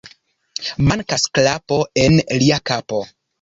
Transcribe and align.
Mankas 0.87 1.25
klapo 1.39 1.79
en 2.05 2.17
lia 2.41 2.59
kapo. 2.73 3.05